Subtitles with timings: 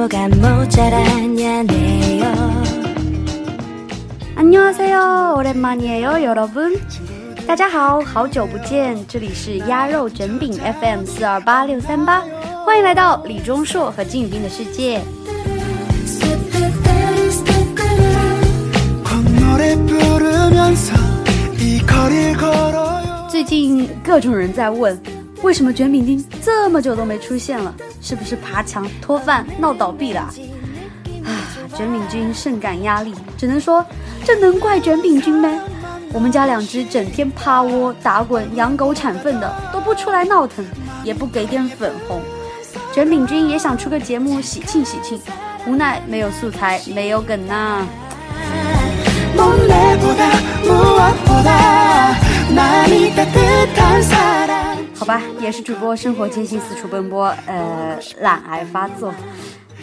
[0.00, 2.24] 뭐가 모자랐냐네요
[4.34, 6.80] 안녕하세요 오랜만이에요 여러분
[7.46, 12.24] 大家好，好久不见，这里是鸭肉卷饼 FM 四二八六三八，
[12.64, 15.02] 欢迎来到李钟硕和金宇彬的世界。
[19.04, 20.96] 콧노래 부르면서
[21.60, 24.98] 이 거리를 걸어요 最近各种人在问，
[25.41, 27.73] 为什么卷饼君这么久都没出现了？
[27.99, 30.21] 是不是爬墙、脱饭、闹倒闭了？
[31.23, 31.29] 啊，
[31.75, 33.85] 卷饼君甚感压力，只能说
[34.23, 35.49] 这能怪卷饼君吗？
[36.13, 40.63] 我们家两只整天趴窝打滚、养狗产粪的都不出来闹腾，
[41.03, 42.21] 也不给点粉红。
[42.93, 45.19] 卷饼君也想出个节目喜庆喜庆，
[45.65, 47.87] 无奈没有素材，没有梗呐、
[55.01, 59.11] 好吧，也是主播生活艰辛四处奔波，呃，懒癌发作，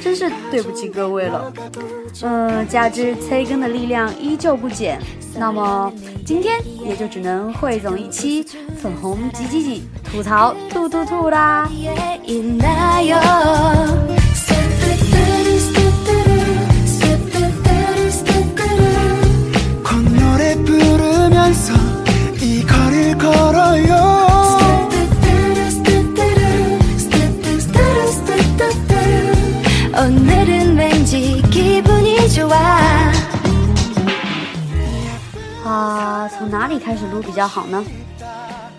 [0.01, 1.53] 真是对不起各位了。
[2.23, 4.97] 呃，加之催更的力量依旧不减，
[5.35, 5.93] 那么
[6.25, 8.47] 今天也就只能汇总一期
[8.81, 11.69] 粉红几几几吐槽吐吐吐啦。
[30.08, 32.56] 오늘은 왠지 기분이 좋아
[35.64, 37.84] 啊，从哪里开始录比较好呢？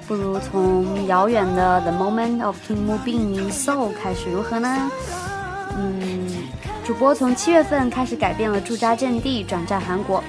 [0.06, 4.90] 不如从遥远的《The Moment of King Moobin in Seoul》开始如何呢？
[5.76, 6.28] 嗯，
[6.84, 10.22] 主播从七月份开始改变了驻扎阵地，转战韩国，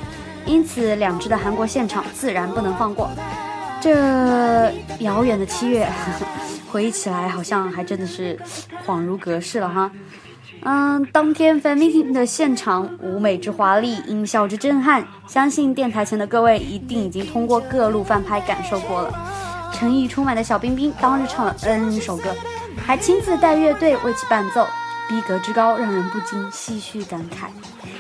[0.45, 3.09] 因此两支的韩国现场自然不能放过。
[3.81, 5.88] 这遥远的七月，
[6.72, 8.40] 回忆起来好像还真的是
[8.86, 9.91] 恍如隔世了哈。
[10.62, 19.12] 嗯，当天 fan meeting 的现场，舞美之华丽，音效之震撼，相信电台前的各位一定已经通过各路翻拍感受过了。
[19.72, 22.34] 诚意充满的小冰冰当日唱了 N 首歌，
[22.84, 24.66] 还亲自带乐队为其伴奏，
[25.09, 27.49] 逼格之高让人不禁唏嘘感慨。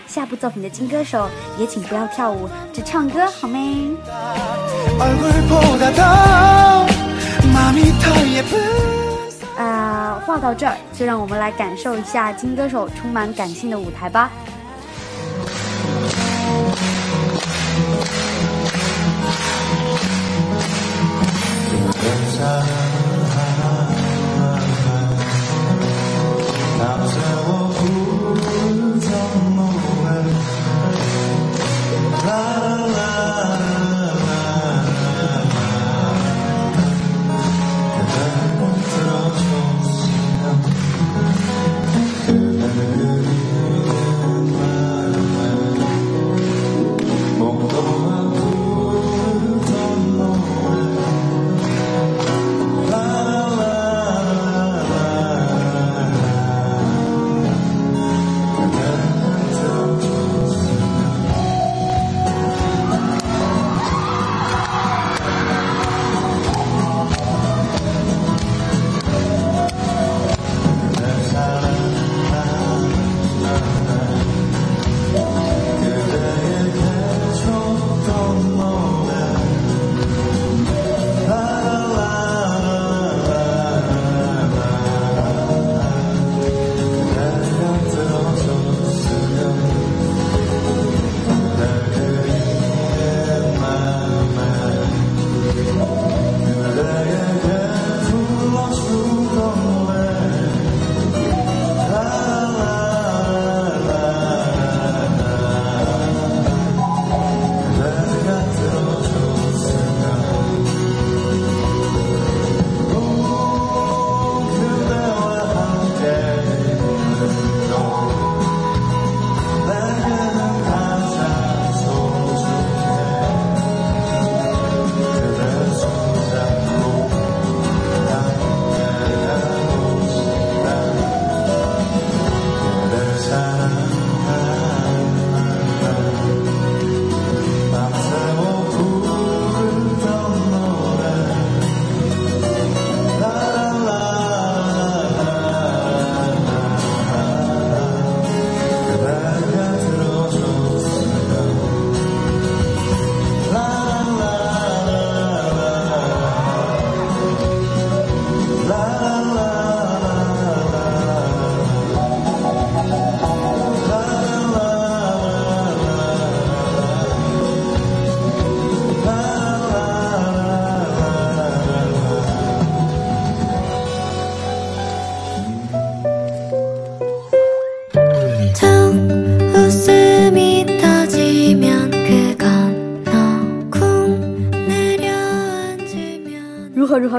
[0.06, 3.96] 下部作品的金歌手也请不要跳舞，只唱歌好没？
[9.60, 14.30] 啊，话到这儿，就让我们来感受一下金歌手充满感性的舞台吧。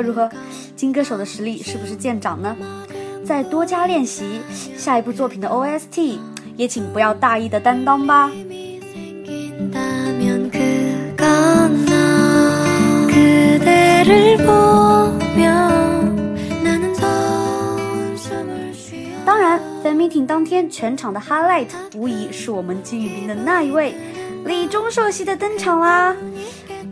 [0.02, 0.30] 如何？
[0.76, 2.56] 金歌手的实力是不是见长呢？
[3.24, 4.42] 再多加练习，
[4.76, 6.18] 下一部作品的 OST
[6.58, 8.32] 也请不要大意的担当吧。
[19.24, 23.94] 当然，fan meeting 当天全场的 highlight 无疑是我们金宇彬的那一位
[24.46, 26.16] 李钟硕熙的登场啦。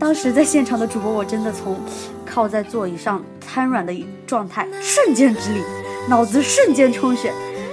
[0.00, 1.76] 当时在现场的主播，我真的从
[2.24, 3.92] 靠在座椅上瘫软的
[4.26, 5.60] 状态瞬间直立，
[6.08, 7.30] 脑子瞬间充血，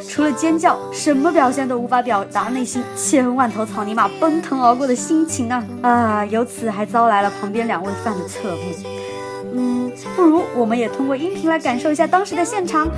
[0.10, 5.66] 除了尖叫，什么表现都无法表达内心千万头草泥马奔腾而过的心情啊！
[5.82, 8.62] 啊，由此还遭来了旁边两位犯的侧目。
[9.54, 12.90] 嗯，不如我们也通过音频来感受一下当时的现场。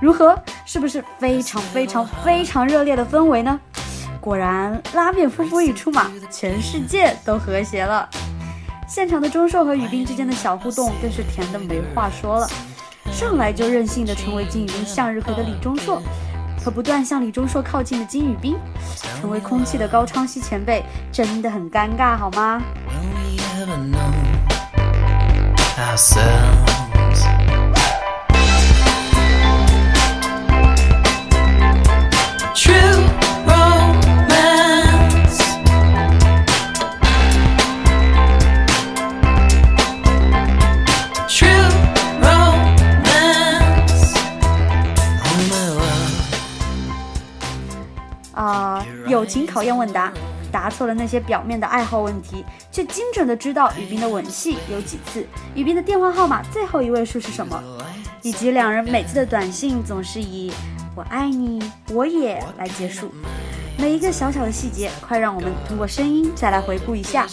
[0.00, 0.38] 如何？
[0.64, 3.58] 是不是非常非常非常热烈的氛围呢？
[4.20, 8.08] 果然，拉面夫妇一出马， 全世界都和谐了。
[8.88, 12.48] 现场的钟硕和雨冰之间的小互动更是甜的没话说了。
[13.10, 16.02] 上来就任性的成为金宇彬向日葵的李钟硕，
[16.62, 18.56] 和不断向李钟硕靠近的金宇彬，
[19.20, 22.60] 成为空气的高昌熙前辈，真的很尴尬，好吗？
[48.35, 50.11] 啊、友情考验问答，
[50.51, 57.61] 答错了那些表面的爱好问题，却精准的知道宇彬的吻戏有几次，宇彬的电话号码最后一位数是什么，
[58.21, 60.51] 以及两人每次的短信总是以“
[60.95, 63.11] 我爱你，我也”来结束。
[63.77, 67.27] 每一个小小的细节，快让我们通过声音再来回顾一下。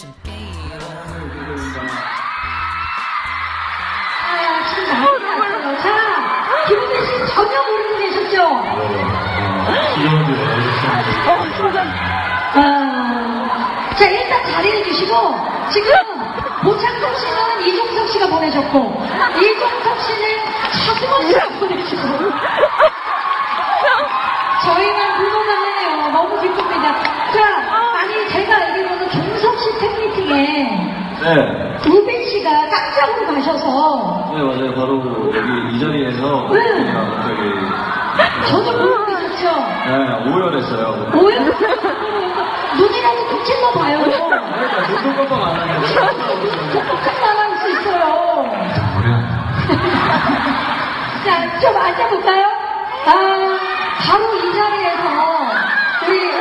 [9.99, 11.80] 지금 나왔 모르고 계셨죠?
[12.56, 15.16] 아, 자, 일단 자리해 주시고,
[15.72, 15.92] 지금
[16.64, 19.04] 모창석 씨는 이종석 씨가 보내셨고,
[19.42, 20.28] 이종석 씨는
[20.86, 22.02] 차승원 씨가 보내주시고,
[24.66, 26.12] 저희만 불러가네요.
[26.12, 26.94] 너무 기쁩니다.
[27.34, 34.74] 자, 아니, 제가 알기로는 종석 씨 팬미팅에 네, 우빈 씨가 깜짝으로 가셔서 네 맞아요.
[34.74, 36.92] 바로 여기 이 자리에서 네.
[36.94, 37.42] 갑자기
[38.48, 39.50] 전혀 모르고 계셨죠?
[39.88, 41.10] 네, 오열했어요.
[41.14, 41.40] 뭐야?
[42.78, 44.00] 눈이라도 좀 찔러봐요.
[44.04, 44.38] 그러니까
[44.88, 45.88] 눈도 깜빡 안 하는데.
[46.72, 48.04] 똑똑한 말할 수 있어요.
[51.26, 52.46] 자, 좀 앉아볼까요?
[53.06, 53.60] 아,
[54.00, 55.04] 바로 이 자리에서
[56.08, 56.32] 우리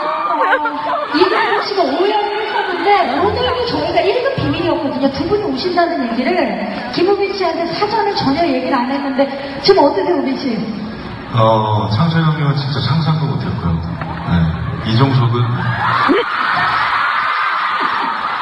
[0.00, 5.10] 어, 이동국 씨가 오열을 했었는데 오늘도 저희가 1급 비밀이었거든요.
[5.12, 10.87] 두 분이 오신다는 얘기를 김우빈 씨한테 사전에 전혀 얘기를 안 했는데 지금 어떠세요, 우빈 씨?
[11.34, 13.72] 어, 창철 형님은 진짜 상상도 못했고요.
[13.74, 14.90] 네.
[14.90, 15.42] 이종석은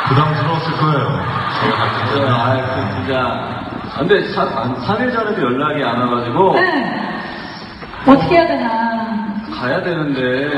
[0.09, 1.25] 부담스러웠을 거예요.
[1.61, 2.33] 제가 네, 때는.
[2.33, 3.21] 아, 그 진짜.
[3.21, 7.03] 아, 근데 사, 안- 전에도 연락이 안 와가지고 네.
[8.07, 8.71] 어떻게 해야 되나.
[9.59, 10.51] 가야 되는데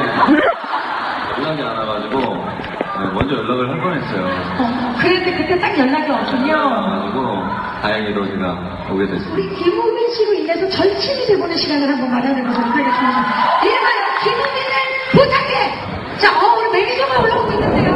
[1.39, 4.27] 연락이 안 와가지고 네, 먼저 연락을 할 뻔했어요.
[4.59, 6.53] 어, 그런데 그때 딱 연락이 왔군요.
[6.53, 7.45] 그래가지고
[7.83, 9.35] 다행히도 제가 오게 됐습니다.
[9.35, 13.61] 우리 김우빈 씨로 인해서 절친이 되보는 시간을 한번 마련해 보도록 하겠습니다.
[13.63, 14.73] 이름하여 김우빈을
[15.13, 16.19] 부탁해!
[16.19, 17.93] 자, 어, 우리 매니저가 올라오고 있는데요.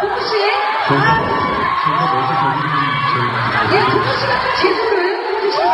[0.00, 0.28] 동구 씨.
[0.88, 1.18] 저희가, 아,
[1.84, 2.74] 저희가 먼저 저기는
[3.12, 3.76] 저희가.
[3.76, 4.94] 예, 동구 씨가 좀 제주를
[5.36, 5.70] 해주시면.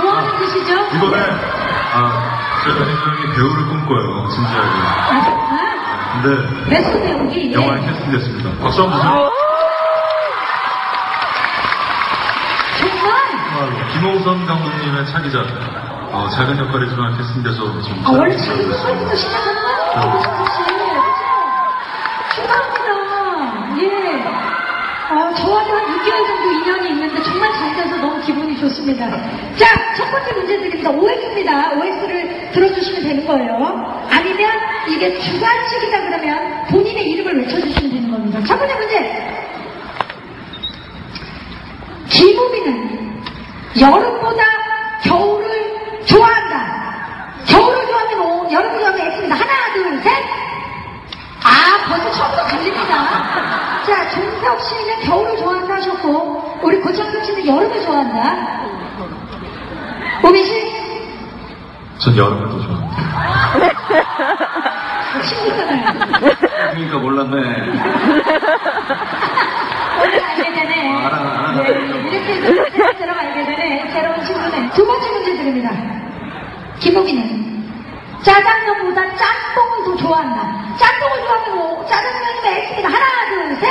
[0.00, 0.72] 뭐 하는 짓이죠?
[0.96, 1.16] 이번에,
[1.94, 1.96] 아,
[2.62, 4.78] 제 매니저님이 배우를 꿈꿔요, 진지하게.
[4.78, 6.28] 아, 근데
[6.76, 7.50] 레슨 배우기.
[7.50, 7.54] 예.
[7.54, 8.46] 영화에 캐스팅됐습니다.
[8.62, 9.30] 박수 한번 주세요.
[12.78, 13.10] 정말?
[13.50, 13.59] 정말
[13.92, 15.46] 김홍선 감독님의 차기작,
[16.12, 18.02] 어, 작은 역할이지만 캐스팅 돼서 지금.
[18.04, 18.78] 아, 원래 시작했습니다.
[18.78, 19.78] 역할부터 시작하는 거예요?
[20.00, 20.58] 김우빈 씨.
[22.34, 23.82] 축하합니다.
[23.82, 23.84] 예.
[25.10, 29.08] 아, 저와도 한 6개월 정도 인연이 있는데 정말 잘 돼서 너무 기분이 좋습니다.
[29.56, 30.90] 자, 첫 번째 문제 드립니다.
[30.90, 31.72] OX입니다.
[31.72, 34.06] OX를 들어주시면 되는 거예요.
[34.10, 34.50] 아니면
[34.88, 38.40] 이게 주관식이다 그러면 본인의 이름을 외쳐주시면 되는 겁니다.
[38.46, 39.36] 첫 번째 문제.
[42.08, 42.89] 김우빈은
[43.78, 44.42] 여름보다
[45.04, 46.80] 겨울을 좋아한다.
[47.46, 49.34] 겨울을 좋아하면 O, 여름을 좋아하면 X입니다.
[49.36, 50.12] 하나, 둘, 셋.
[51.42, 52.94] 아, 벌써 처음부터 갈립니다.
[53.86, 58.60] 자, 종석 씨는 겨울을 좋아한다 하셨고, 우리 고창석 씨는 여름을 좋아한다.
[60.22, 60.70] 오민 씨,
[61.98, 63.00] 전 여름을 더 좋아합니다.
[65.22, 65.84] 친구잖아요.
[66.72, 67.40] 그러니까 몰랐네.
[70.68, 71.62] 알아, 알아.
[71.62, 73.90] 네, 이렇게 해서 새로 알게 되네.
[73.92, 74.70] 새로운 친구네.
[74.70, 75.70] 두 번째 문제 드립니다.
[76.80, 77.70] 김호기는
[78.22, 80.76] 짜장면보다 짬뽕을 더 좋아한다.
[80.76, 82.88] 짬뽕을 좋아하면 뭐, 짜장면이면 X입니다.
[82.88, 83.66] 하나, 둘, 셋.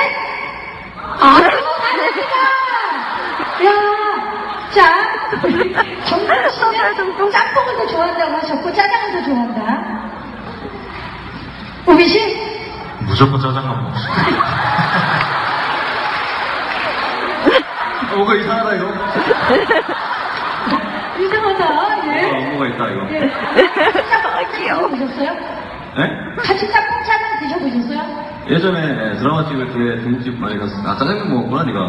[1.22, 2.36] 아, 그거 맞습니다.
[3.66, 3.70] 야,
[4.72, 4.80] 자,
[6.06, 10.10] 정국 씨는 짬뽕을 더 좋아한다고 하셨고, 짜장을 더 좋아한다.
[11.86, 12.50] 오빈 씨?
[13.02, 14.46] 무조건 짜장면 먹습니다.
[18.12, 18.86] 어, 뭔가 이상하다, 이거.
[21.20, 22.30] 이상하다, 예.
[22.30, 23.00] 어, 뭐가 있다, 이거.
[23.12, 23.20] 예.
[24.10, 25.32] 짬뽕 드셔보셨어요?
[25.98, 26.02] 네?
[26.38, 28.30] 같이 짬뽕 짜장 드셔보셨어요?
[28.50, 30.74] 예전에 예, 드라마 찍을 때 중국집 많이 갔어.
[30.88, 31.80] 아, 짜장면 먹었구나, 니가.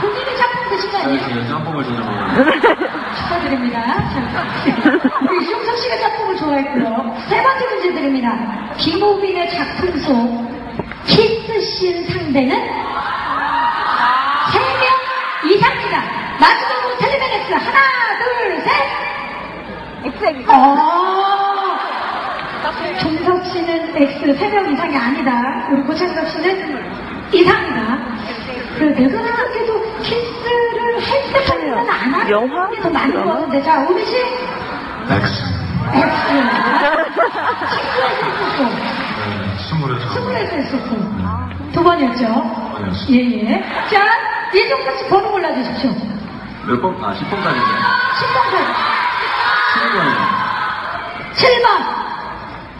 [0.00, 1.20] 본인이 짬뽕 드신 거 아니에요?
[1.28, 2.60] 그래서 짬뽕을 전혀 먹었는데.
[3.16, 3.80] 축하드립니다.
[4.10, 4.14] 자,
[5.28, 7.14] 우리 이종석 씨가 짬뽕을 좋아했고요.
[7.28, 8.28] 세 번째 문제 드립니다.
[8.76, 10.50] 김호빈의 작품 속
[11.06, 12.56] 키스씬 상대는
[16.40, 16.96] 마지막으로
[17.32, 17.52] X.
[17.52, 17.78] 하나,
[18.18, 20.48] 둘, 셋.
[20.48, 20.54] 어.
[23.00, 25.68] 종석 씨는 X 세명 이상이 아니다.
[25.70, 26.80] 우리 고창석 씨는
[27.32, 27.98] 이상이다.
[28.78, 32.68] 그 내가 생각해도 키스를 할 때까지는 안 하는 영화?
[32.70, 33.62] 게더 많은 것 같은데.
[33.62, 34.16] 자, 우리 씨
[35.10, 35.44] X.
[35.92, 37.04] X입니다.
[39.26, 40.00] 네, 스물에.
[40.14, 40.96] 스물에서 있었고,
[41.72, 42.24] 두 번이었죠.
[42.72, 43.06] 번이었어요.
[43.10, 43.16] 예,
[43.48, 43.64] 예.
[43.90, 44.06] 자,
[44.54, 45.90] 이종석 씨 번호 골라주십시오.
[46.70, 46.94] 몇 번?
[47.02, 47.72] 아, 10번까지인데.
[48.14, 48.62] 10번까지.
[49.74, 50.20] 7번이요.
[51.34, 51.66] 7번.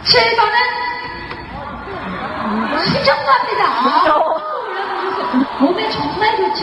[0.05, 0.55] 7번은
[2.79, 3.63] 수정과입니다.
[3.65, 4.23] 아,
[5.59, 6.61] 몸에 정말 좋죠.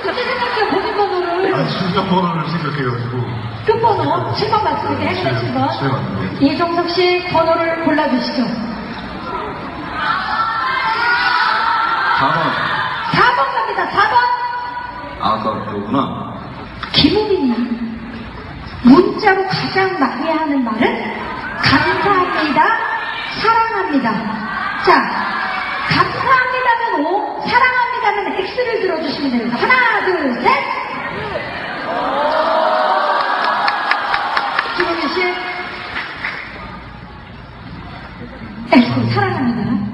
[0.01, 3.17] 그때 생각해 본인 번호를 아, 진짜 번호를 생각해가지고.
[3.65, 5.01] 끝번호 7번 맞습니다.
[5.03, 5.67] 행사 7번.
[5.69, 6.41] 7번.
[6.41, 8.43] 이종석 씨 번호를 골라주시죠.
[13.37, 13.87] 4번 갑니다.
[13.89, 14.15] 4번.
[15.21, 16.33] 아, 아까 그거구나.
[16.93, 17.53] 김우빈이
[18.83, 21.17] 문자로 가장 많이 하는 말은
[21.61, 22.63] 감사합니다,
[23.41, 24.11] 사랑합니다.
[24.85, 25.03] 자,
[25.89, 29.57] 감사합니다는 O, 사랑합니다는 X를 들어주시면 됩니다.
[29.57, 30.49] 하나, 둘, 셋.
[34.77, 35.33] 김우빈 씨.
[38.71, 39.87] X, 사랑합니다.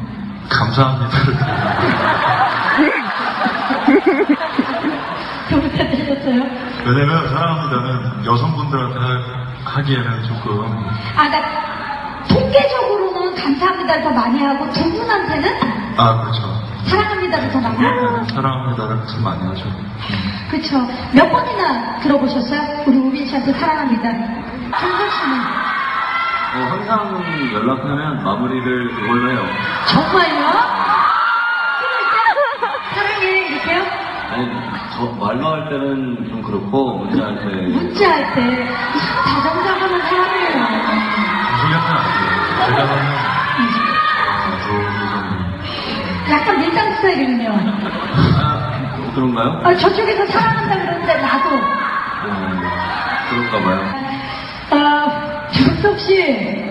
[0.49, 2.02] 감사합니다.
[4.03, 6.43] 잘 들으셨어요?
[6.85, 9.43] 왜냐면 사랑합니다는 여성분들한테 하-
[9.77, 11.41] 하기에는 조금 아, 나
[12.27, 15.49] 통계적으로는 감사합니다를 더 많이 하고 두 분한테는
[15.97, 16.41] 아 그렇죠.
[16.85, 19.65] 사랑합니다를 더 많이 하고 사랑합니다를 참 많이 하죠.
[20.49, 20.77] 그쵸.
[21.13, 22.83] 몇 번이나 들어보셨어요?
[22.85, 24.11] 우리 우빈 씨한테 사랑합니다.
[24.79, 25.37] 정석 씨는
[26.55, 29.43] 어, 항상 연락하면 마무리를 그걸로 해요.
[29.87, 30.82] 정말요?
[34.33, 34.47] 아니,
[34.95, 37.45] 저 말로 할 때는 좀 그렇고, 문자 할 때.
[37.45, 38.65] 문자할 때
[39.25, 40.51] 다정다감한 사람이에요.
[41.61, 42.29] 소개하면 안 돼요.
[42.65, 43.03] 제가 하면
[44.25, 47.47] 아, 조금 약간 밀당 스타일이군요.
[48.39, 48.41] 아,
[49.13, 49.61] 그런가요?
[49.63, 51.49] 아, 저쪽에서 사랑한다 그러는데 나도.
[52.25, 52.61] 음,
[53.29, 53.79] 그런가 봐요.
[54.71, 56.63] 아, 정석 씨.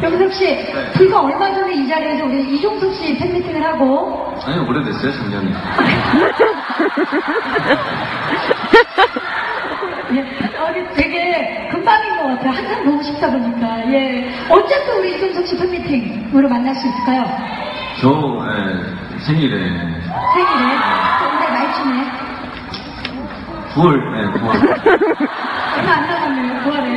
[0.00, 0.56] 정석 씨,
[0.94, 5.50] 불과 얼마 전에 이 자리에서 우리 이종석 씨 팬미팅을 하고 아니, 오래됐어요, 작년에.
[10.14, 10.22] 예, 어,
[10.94, 12.50] 되게 금방인 것 같아요.
[12.50, 13.92] 항상 보고 싶다 보니까.
[13.92, 14.30] 예.
[14.48, 17.26] 언제 또 우리 이종석 씨 팬미팅으로 만날 수 있을까요?
[18.00, 18.08] 저,
[18.48, 19.58] 예, 생일에.
[19.58, 20.70] 생일에?
[21.18, 21.92] 또 올해 말쯤에?
[23.74, 24.48] 9월, 네, 9월.
[25.76, 26.96] 얼마 안 남았네요, 9월에.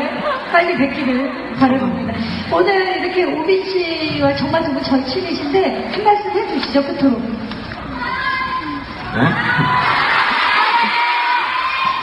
[0.52, 1.12] 빨리 뵙기를
[1.60, 2.10] 바라봅니다.
[2.52, 2.70] 오늘
[3.04, 7.16] 이렇게 우빈 씨와 정말 정말 절친이신데, 한 말씀 해주시죠, 끝으로.
[9.14, 9.20] 네?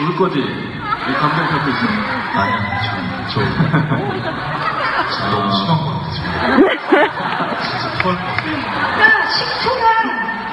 [0.00, 0.38] 울 거지?
[0.38, 1.86] 왜 감정 잡고 있어?
[2.34, 2.56] 아니야,
[3.30, 3.40] 저,
[5.10, 6.26] 저 너무 심한 것 같아, 지금.
[7.60, 8.42] 진짜 토할 것 같아.
[8.98, 9.88] 나 식초랑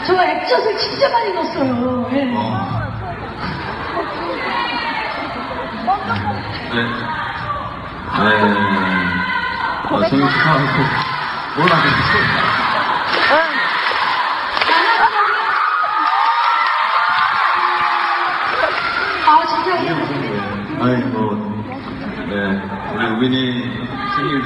[0.05, 2.09] 저 액젓을 진짜 많이 넣었어요.
[2.13, 2.15] 예.
[2.35, 2.37] 어,
[6.73, 6.77] 네.
[8.17, 8.29] 네.
[9.89, 10.61] 어, 생일 축하하고.
[11.57, 12.54] 뭘 하겠어?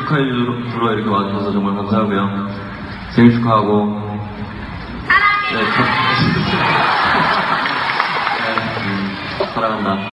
[0.10, 2.50] 축하해주러 이렇게 와주셔서 정말 감사하고요.
[3.12, 3.86] 생일 축하하고.
[5.54, 5.84] 네, 저,
[8.43, 8.50] 네,
[8.86, 8.89] 음,
[9.54, 10.10] 사랑한다.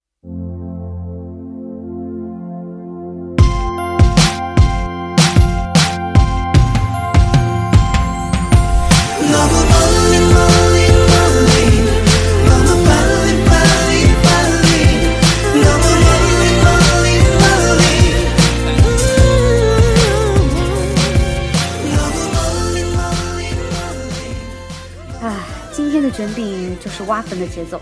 [26.24, 27.78] 粉饼就是挖粉的节奏。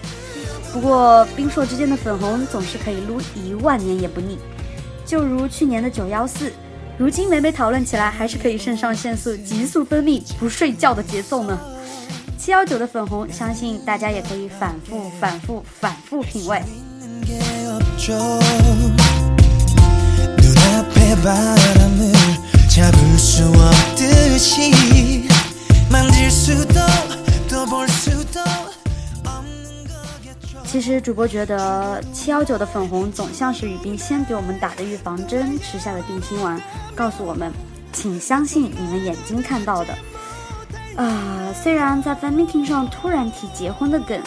[0.72, 4.36] 不过冰硕之间的粉红总是可以撸一万年也不腻，
[5.06, 6.52] 就如去年的九幺四，
[6.98, 11.56] 如今每每讨论起来，还是可以肾上腺素急速分泌、不睡觉的节奏呢。
[12.36, 16.60] 七幺九的粉红，相信大家也可以反复、反复、反复品味。
[30.72, 36.58] 其实主播觉得七幺九的粉红总像是雨冰先给我们打的预防针，吃下的定心丸，
[36.94, 37.52] 告诉我们，
[37.92, 39.94] 请相信你们眼睛看到的。
[40.96, 44.18] 啊、虽然在 fan meeting 上突然提结婚的梗，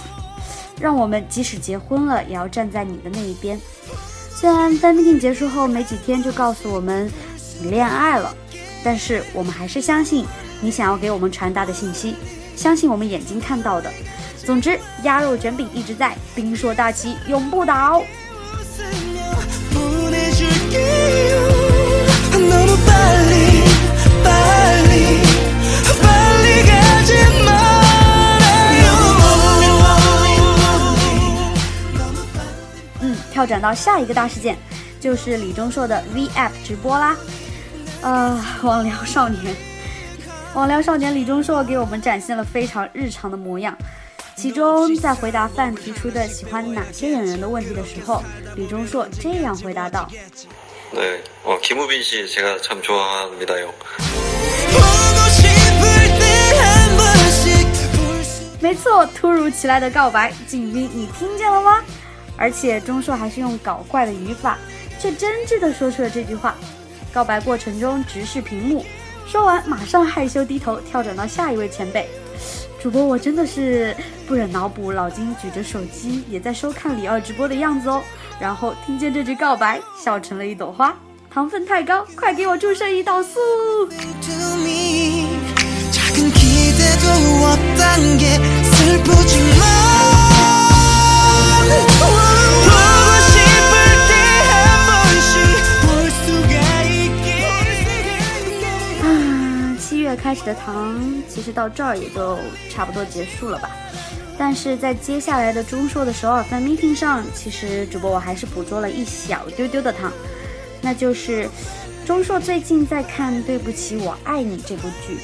[0.80, 3.60] 让我们即使结婚了，也要站在你的那一边。
[4.30, 7.12] 虽然 fan meeting 结束后没几天就告诉我们
[7.60, 8.32] 你恋爱了，
[8.84, 10.24] 但是我们还是相信
[10.62, 12.16] 你想要给我们传达的信息，
[12.56, 13.92] 相信我们眼睛看到的。
[14.46, 18.04] 总之，鸭肉卷饼一直在，冰硕大旗永不倒。
[33.02, 34.56] 嗯，跳转到下一个大事件，
[35.00, 37.16] 就是李钟硕的 V App 直播啦。
[38.04, 39.56] 啊，网聊少年，
[40.54, 43.76] 网聊少年李钟硕给我们展现了非常日常的模样。
[44.37, 48.23] 其中，在回答范提出的喜欢哪些演员的问题的时候，
[48.57, 50.09] 李钟硕这样回答道
[50.93, 53.71] 네, 어, 김우빈 씨 제가 참 좋아합니다요.
[54.73, 56.25] 보고 싶을 때
[56.59, 61.81] 한 번씩 볼 수 ：“ 没错，突如其来的告白，景斌，你听见了吗？”
[62.37, 64.59] 而且钟硕还是用搞怪的语法，
[64.99, 66.57] 却真挚地说出了这句话。
[67.13, 68.85] 告白过程中直视屏幕，
[69.27, 72.09] 说完马上害羞低头，跳转到下一位前辈。
[72.86, 78.00] 主播，我真的是不忍脑补老金举着手机也在收看李二直播的样子哦。
[78.40, 80.96] 然后听见这句告白，笑成了一朵花。
[81.28, 83.40] 糖分太高，快给我注射胰岛素！
[100.26, 102.36] 开始的糖，其实到这儿也就
[102.68, 103.70] 差不多结束了吧。
[104.40, 110.12] 但是在接下来的中硕的首尔 fan meeting 上，其实主播我还是捕捉了一小丢丢的糖，
[110.82, 111.48] 那就是
[112.08, 115.20] 钟硕最近在看《对不起，我爱你》这部剧。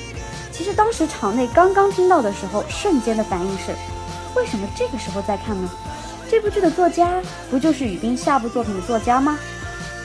[0.51, 3.71] 其实当时场内刚刚听到的时候，瞬间的反应是：
[4.35, 5.67] 为什么这个时候在看呢？
[6.29, 9.39] 这部剧的作家不就是雨斌下部作品的作家吗？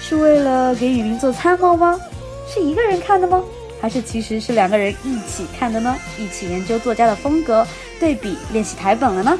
[0.01, 2.01] 是为了给雨冰做参谋吗？
[2.49, 3.43] 是一个人看的吗？
[3.81, 5.97] 还是其实是两个人一起看的呢？
[6.19, 7.67] 一起研究作家的风格，
[8.01, 9.39] 对比练习台本了呢？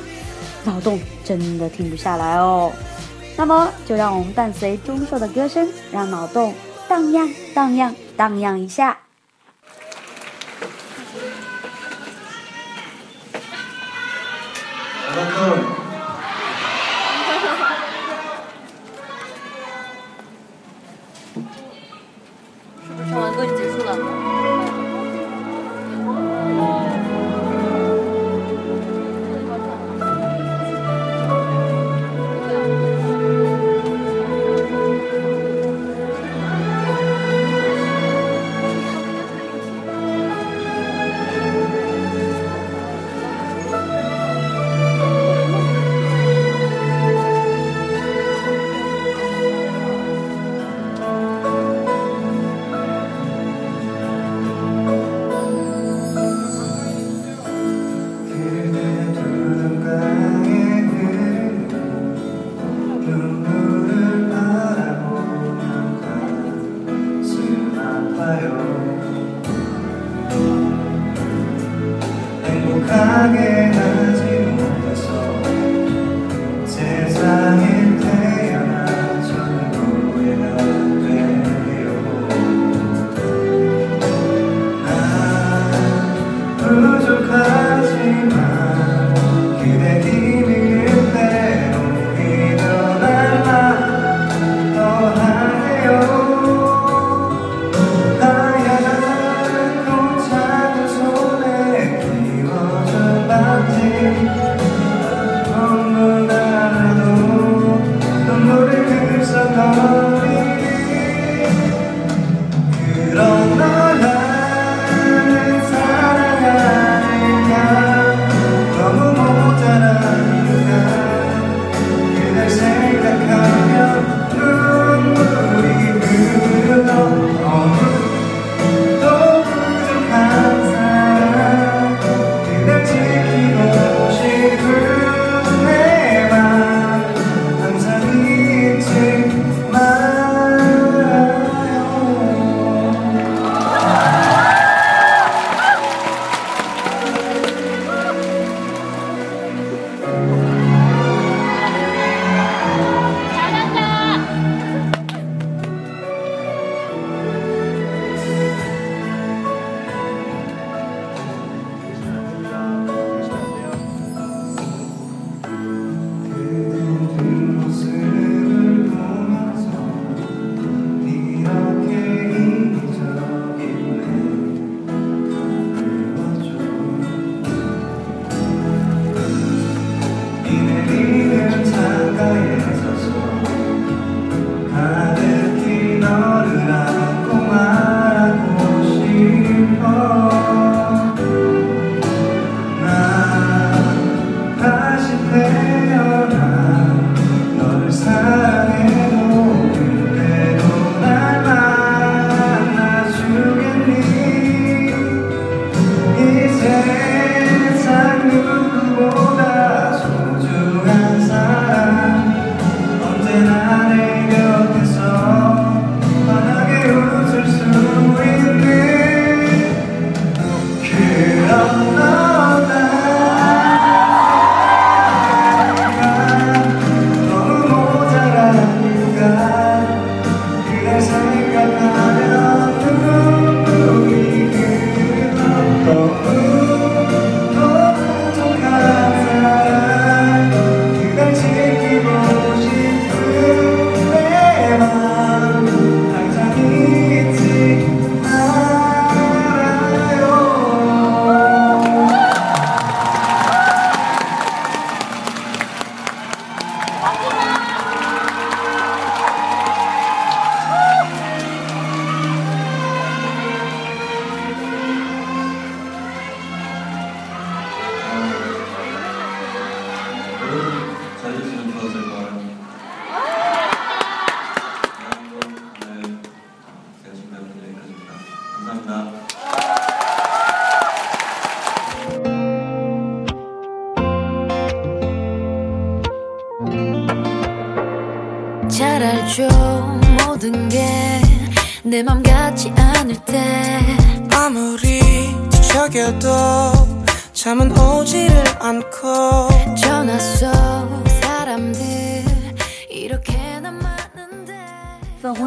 [0.65, 2.73] 脑洞真的停不下来哦。
[3.37, 6.55] 那么就让我们伴随钟硕的歌声，让脑洞
[6.89, 8.99] 荡漾、荡漾、荡漾一下。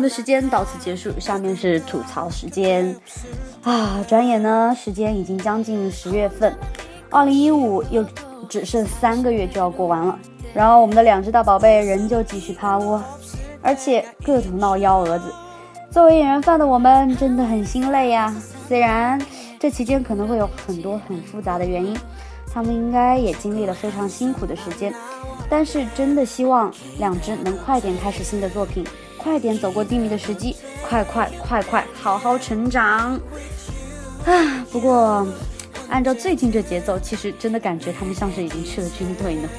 [0.10, 2.95] 时间到此结束，下面是吐槽时间。
[3.63, 6.54] 啊，转眼呢，时间已经将近十月份，
[7.10, 8.04] 二零一五又
[8.50, 10.17] 只剩三个月就要过完了。
[10.54, 13.02] 然后我们的两只大宝贝仍旧继续趴窝，
[13.62, 15.32] 而且各种闹幺蛾子。
[15.91, 18.36] 作为演员范的我们真的很心累呀。
[18.67, 19.19] 虽然
[19.60, 21.98] 这期间可能会有很多很复杂的原因，
[22.52, 24.93] 他们应该也经历了非常辛苦的时间，
[25.50, 28.84] 但是真的希望两只能快点开始新的作品，
[29.21, 33.19] 快点走过低迷的时机，快快快快好好成长。
[34.25, 35.27] 啊，不过
[35.89, 39.49] 按照最近这节奏，其实真的感觉他们像是已经去了军队呢。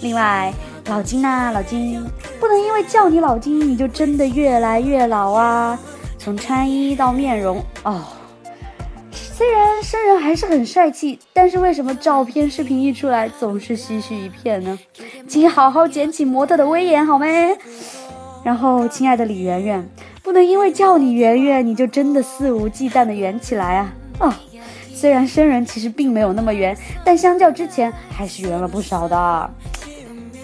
[0.00, 0.52] 另外，
[0.86, 2.02] 老金呐、老金，
[2.38, 5.78] 不能因为叫你老金，你就真的越来越老啊！
[6.18, 8.04] 从穿衣到面容，哦，
[9.12, 14.78] 虽然生人还是很帅气，但是为什么照片、视频一出来总是唏嘘一片呢？
[15.26, 17.56] 请好好捡起模特的威严好没？
[18.44, 19.88] 然后，亲爱的李圆圆，
[20.22, 23.92] 不能因为叫你圆圆，你就真的肆无忌惮的圆起来啊！
[24.20, 24.32] 哦，
[24.94, 29.50] 虽然生人其实并没有那么圆，但相较之前还是圆了不少的。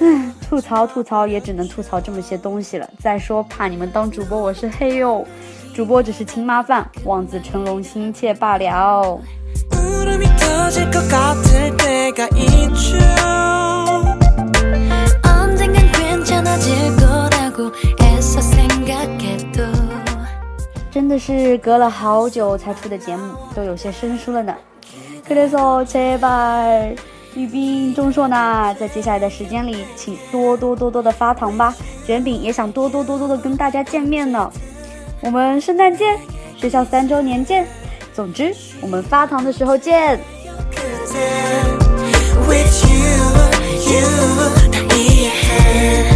[0.01, 2.89] 唉，吐槽吐槽也只能吐槽这么些东西了。
[2.99, 5.25] 再说，怕你们当主播我是黑哟，
[5.73, 9.21] 主播只是亲妈饭，望子成龙心切罢了。
[20.95, 24.55] 真的是隔了好久才出的节目，都有些生疏了呢。
[25.27, 26.95] 可래서제발
[27.35, 31.75] 雨冰钟硕呢，在接下来的时间里，请多多多多的发糖吧。
[32.07, 34.49] 卷饼也想多多多多的跟大家见面呢。
[35.21, 36.17] 我们圣诞见，
[36.57, 37.67] 学校三周年见，
[38.13, 40.21] 总之我们发糖的时候见。
[42.47, 42.99] With you,
[43.91, 44.07] you,
[44.91, 45.29] me,
[45.59, 46.14] and